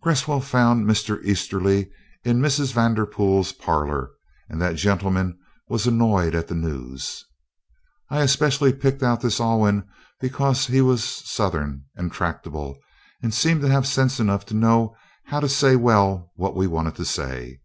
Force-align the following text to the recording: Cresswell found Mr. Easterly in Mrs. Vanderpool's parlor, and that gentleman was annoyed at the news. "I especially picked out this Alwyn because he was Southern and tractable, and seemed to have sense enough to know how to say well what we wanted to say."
Cresswell 0.00 0.40
found 0.40 0.86
Mr. 0.86 1.20
Easterly 1.24 1.90
in 2.22 2.38
Mrs. 2.38 2.72
Vanderpool's 2.72 3.50
parlor, 3.50 4.12
and 4.48 4.62
that 4.62 4.76
gentleman 4.76 5.36
was 5.68 5.88
annoyed 5.88 6.36
at 6.36 6.46
the 6.46 6.54
news. 6.54 7.24
"I 8.08 8.20
especially 8.20 8.72
picked 8.74 9.02
out 9.02 9.22
this 9.22 9.40
Alwyn 9.40 9.88
because 10.20 10.68
he 10.68 10.80
was 10.82 11.02
Southern 11.02 11.86
and 11.96 12.12
tractable, 12.12 12.78
and 13.24 13.34
seemed 13.34 13.62
to 13.62 13.70
have 13.70 13.88
sense 13.88 14.20
enough 14.20 14.46
to 14.46 14.54
know 14.54 14.94
how 15.24 15.40
to 15.40 15.48
say 15.48 15.74
well 15.74 16.30
what 16.36 16.54
we 16.54 16.68
wanted 16.68 16.94
to 16.94 17.04
say." 17.04 17.58